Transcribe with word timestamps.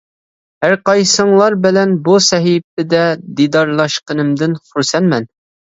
ھەرقايسىڭلار 0.65 1.57
بىلەن 1.65 1.93
بۇ 2.09 2.17
سەھىپىدە 2.29 3.03
دىدارلاشقىنىمدىن 3.43 4.59
خۇرسەنمەن. 4.67 5.33